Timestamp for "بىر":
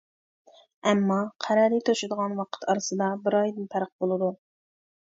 3.29-3.41